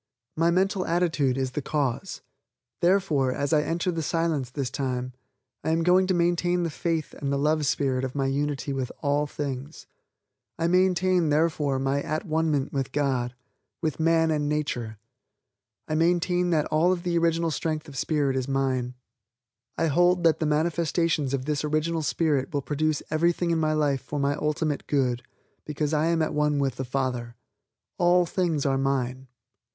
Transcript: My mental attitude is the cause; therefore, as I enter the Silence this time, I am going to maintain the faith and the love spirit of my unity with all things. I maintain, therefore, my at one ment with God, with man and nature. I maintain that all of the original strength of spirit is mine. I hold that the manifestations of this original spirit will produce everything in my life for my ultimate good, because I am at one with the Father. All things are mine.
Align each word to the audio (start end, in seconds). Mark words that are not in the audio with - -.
My 0.35 0.49
mental 0.49 0.83
attitude 0.87 1.37
is 1.37 1.51
the 1.51 1.61
cause; 1.61 2.21
therefore, 2.81 3.31
as 3.31 3.53
I 3.53 3.61
enter 3.61 3.91
the 3.91 4.01
Silence 4.01 4.49
this 4.49 4.71
time, 4.71 5.13
I 5.63 5.69
am 5.69 5.83
going 5.83 6.07
to 6.07 6.15
maintain 6.15 6.63
the 6.63 6.71
faith 6.71 7.13
and 7.13 7.31
the 7.31 7.37
love 7.37 7.67
spirit 7.67 8.03
of 8.03 8.15
my 8.15 8.25
unity 8.25 8.73
with 8.73 8.91
all 9.03 9.27
things. 9.27 9.85
I 10.57 10.65
maintain, 10.65 11.29
therefore, 11.29 11.77
my 11.77 12.01
at 12.01 12.25
one 12.25 12.49
ment 12.49 12.73
with 12.73 12.91
God, 12.91 13.35
with 13.79 13.99
man 13.99 14.31
and 14.31 14.49
nature. 14.49 14.97
I 15.87 15.93
maintain 15.93 16.49
that 16.49 16.65
all 16.71 16.91
of 16.91 17.03
the 17.03 17.15
original 17.19 17.51
strength 17.51 17.87
of 17.87 17.95
spirit 17.95 18.35
is 18.35 18.47
mine. 18.47 18.95
I 19.77 19.85
hold 19.85 20.23
that 20.23 20.39
the 20.39 20.47
manifestations 20.47 21.31
of 21.31 21.45
this 21.45 21.63
original 21.63 22.01
spirit 22.01 22.51
will 22.51 22.63
produce 22.63 23.03
everything 23.11 23.51
in 23.51 23.59
my 23.59 23.73
life 23.73 24.01
for 24.01 24.19
my 24.19 24.33
ultimate 24.35 24.87
good, 24.87 25.21
because 25.63 25.93
I 25.93 26.07
am 26.07 26.23
at 26.23 26.33
one 26.33 26.57
with 26.57 26.77
the 26.77 26.85
Father. 26.85 27.35
All 27.99 28.25
things 28.25 28.65
are 28.65 28.79
mine. 28.79 29.27